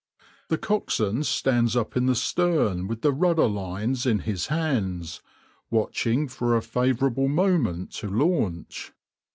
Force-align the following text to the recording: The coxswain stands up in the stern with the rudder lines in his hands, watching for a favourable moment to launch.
The 0.47 0.57
coxswain 0.57 1.23
stands 1.23 1.75
up 1.75 1.95
in 1.95 2.07
the 2.07 2.15
stern 2.15 2.87
with 2.87 3.01
the 3.03 3.11
rudder 3.13 3.45
lines 3.47 4.07
in 4.07 4.17
his 4.21 4.47
hands, 4.47 5.21
watching 5.69 6.27
for 6.27 6.57
a 6.57 6.63
favourable 6.63 7.27
moment 7.27 7.91
to 7.99 8.07
launch. 8.09 8.93